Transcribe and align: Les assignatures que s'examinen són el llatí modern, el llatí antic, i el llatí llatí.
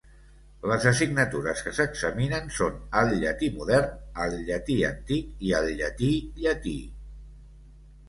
Les 0.69 0.85
assignatures 0.91 1.61
que 1.65 1.73
s'examinen 1.79 2.49
són 2.57 2.81
el 3.03 3.13
llatí 3.21 3.51
modern, 3.59 3.95
el 4.27 4.37
llatí 4.51 4.81
antic, 4.93 5.33
i 5.51 5.57
el 5.63 5.73
llatí 5.85 6.13
llatí. 6.45 6.79